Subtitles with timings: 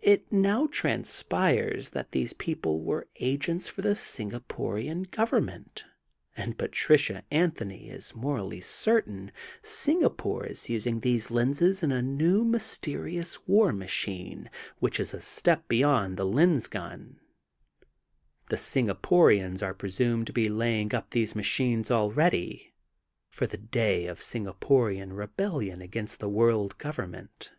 [0.00, 5.84] It now transpires that these people were agents for the Singaporian Government
[6.36, 9.30] and Patricia Anthony is morally certain,
[9.62, 15.68] Singapore is using these lenses in the new mysterious war machine which is a step
[15.68, 17.20] be yond the lens gun.
[18.48, 22.74] The Singaporians are presumed to be laying up these machines already,
[23.30, 27.52] for the day of Singaporian rebellion against the World Government.